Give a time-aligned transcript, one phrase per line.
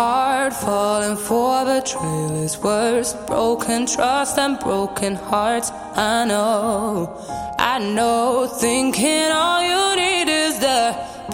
[0.00, 0.52] Hard.
[0.54, 3.12] Falling for betrayal is worse.
[3.26, 5.68] Broken trust and broken hearts.
[5.94, 6.48] I know,
[7.58, 8.46] I know.
[8.64, 10.84] Thinking all you need is the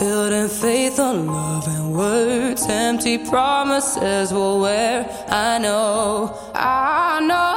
[0.00, 2.62] building faith on love and words.
[2.68, 4.94] Empty promises will wear.
[5.28, 7.55] I know, I know.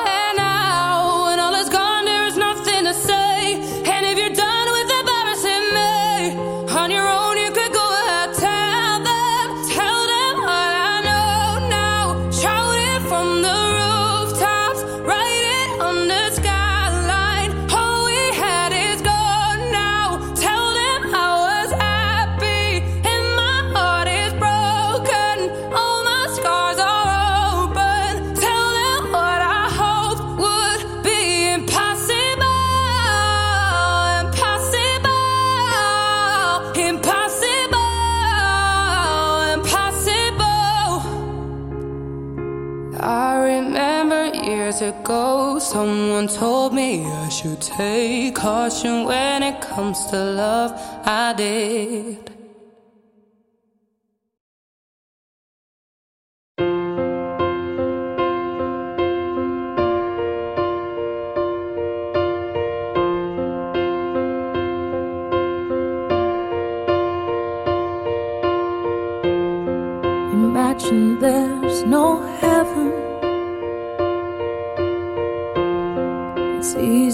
[44.89, 50.71] Years ago, someone told me I should take caution when it comes to love.
[51.05, 52.28] I did.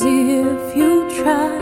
[0.06, 1.58] Easy if you try.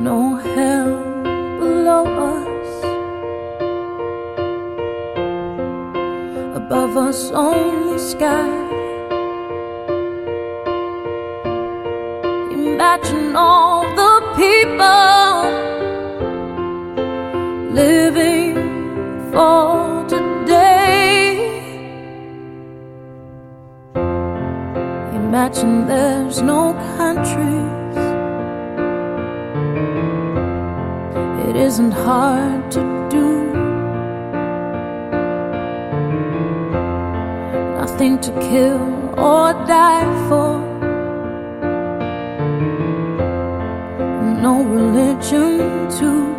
[0.00, 0.94] No hell
[1.60, 2.70] below us.
[6.56, 8.50] Above us, only sky.
[12.52, 15.42] Imagine all the people
[17.72, 18.56] living
[19.32, 20.77] for today.
[25.38, 27.96] Imagine there's no countries.
[31.48, 33.28] It isn't hard to do.
[37.80, 38.82] Nothing to kill
[39.16, 40.58] or die for.
[44.42, 46.34] No religion too.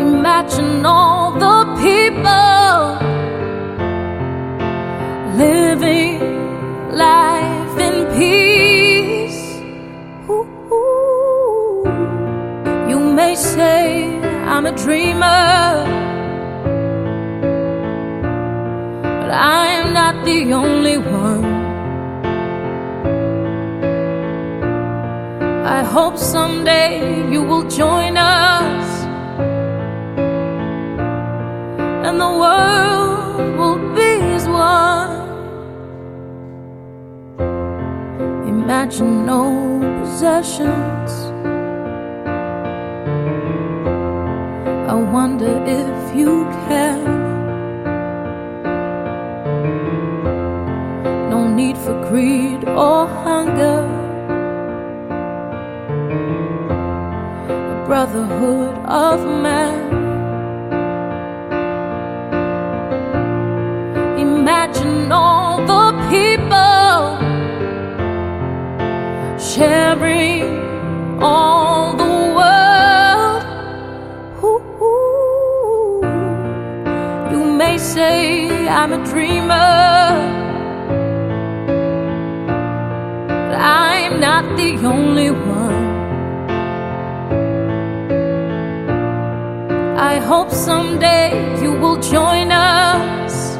[0.00, 1.21] Imagine all
[14.76, 15.84] dreamer,
[19.20, 21.44] but I am not the only one.
[25.64, 29.04] I hope someday you will join us
[32.06, 35.22] and the world will be as one.
[38.46, 39.42] Imagine no
[40.00, 41.31] possessions.
[45.12, 47.04] Wonder if you can.
[51.28, 53.80] No need for greed or hunger.
[57.50, 60.01] A brotherhood of man.
[78.72, 79.54] I'm a dreamer.
[83.54, 85.84] I'm not the only one.
[89.98, 91.30] I hope someday
[91.62, 93.51] you will join us.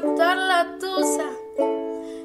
[0.00, 1.28] Matar la tusa.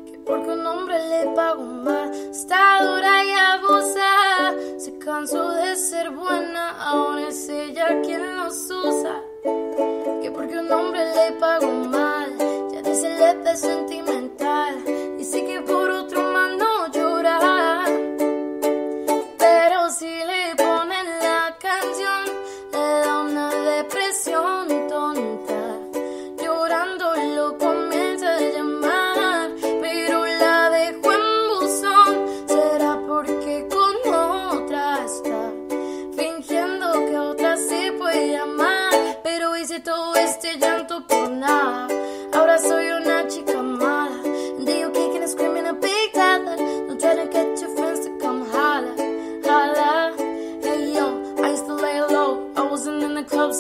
[0.06, 2.14] Que porque un hombre le pagó mal.
[2.14, 4.54] Está dura y abusa.
[4.78, 6.64] Se cansó de ser buena.
[6.80, 9.22] Ahora es ella quien los usa.
[10.22, 12.30] Que porque un hombre le pagó mal.
[12.72, 13.58] Ya dice le de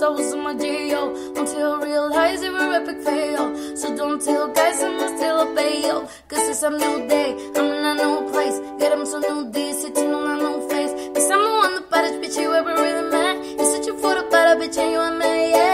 [0.07, 1.33] I was in my D.O.
[1.35, 3.75] Until I realized they were epic fail.
[3.75, 6.07] So don't tell guys I must still a yo.
[6.29, 8.57] Cause it's a new day, I'm in a new place.
[8.79, 10.93] Get them some new D, sitting on a new face.
[11.13, 13.35] Cause I'm the one baddest bitch you ever really met.
[13.57, 15.66] You're searching for the better bitch and you ain't met yet.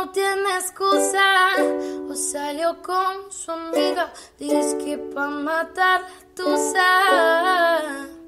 [0.00, 1.50] No tiene excusa,
[2.08, 4.10] o salió con su amiga.
[4.38, 8.19] Dice que pa' matar la tusa.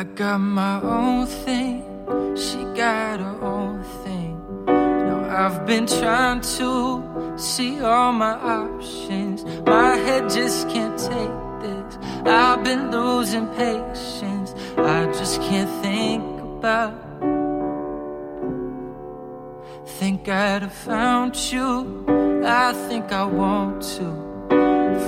[0.00, 1.84] I got my own thing,
[2.34, 4.64] she got her own thing.
[4.64, 9.44] Now I've been trying to see all my options.
[9.66, 11.98] My head just can't take this.
[12.24, 14.54] I've been losing patience.
[14.78, 16.94] I just can't think about.
[19.98, 22.06] Think I'd have found you.
[22.42, 24.29] I think I want to.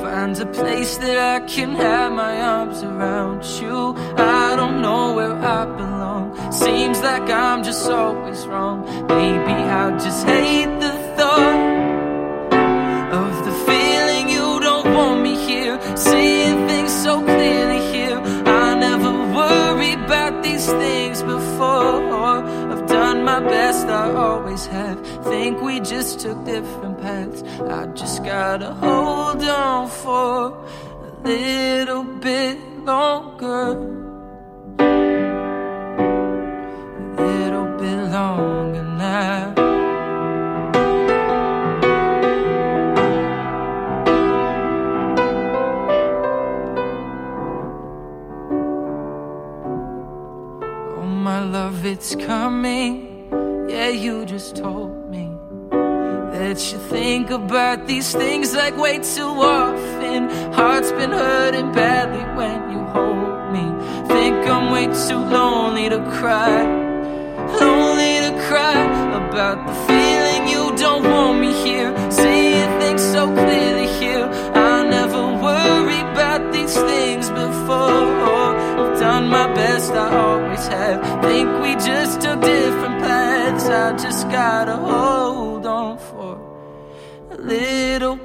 [0.00, 3.94] Find a place that I can have my arms around you.
[4.16, 6.52] I don't know where I belong.
[6.52, 8.78] Seems like I'm just always wrong.
[9.06, 11.61] Maybe I just hate the thought
[23.42, 25.00] best, I always have.
[25.24, 27.42] Think we just took different paths.
[27.62, 30.56] I just gotta hold on for
[31.08, 33.88] a little bit longer.
[34.78, 34.84] A
[37.16, 39.54] little bit longer now.
[50.98, 53.11] Oh, my love, it's coming.
[54.42, 55.30] You just told me
[55.70, 60.52] that you think about these things like way too often.
[60.52, 63.66] Heart's been hurting badly when you hold me.
[64.08, 66.64] Think I'm way too lonely to cry.
[67.60, 68.82] Lonely to cry
[69.22, 71.94] about the feeling you don't want me here.
[72.10, 74.24] Seeing things so clearly here.
[74.54, 78.56] I never worry about these things before.
[78.80, 81.22] I've done my best, I always have.
[81.22, 82.71] Think we just took different.
[83.72, 86.38] I just gotta hold on for
[87.30, 88.16] a little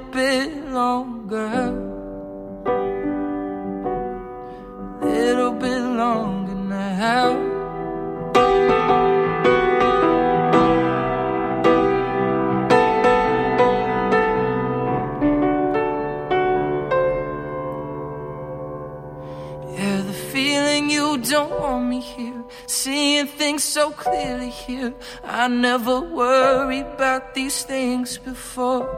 [23.58, 24.94] So clearly here.
[25.24, 28.88] I never worry about these things before.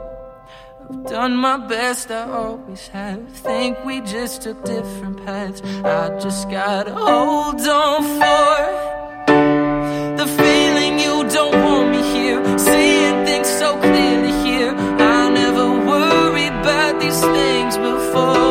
[0.87, 3.27] I've done my best, I always have.
[3.29, 5.63] Think we just took different paths.
[5.83, 8.55] I just gotta hold on for
[10.19, 12.39] the feeling you don't want me here.
[12.59, 14.75] Seeing things so clearly here.
[14.75, 18.50] I never worry about these things before.